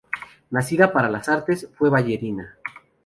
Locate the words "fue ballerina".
1.77-2.57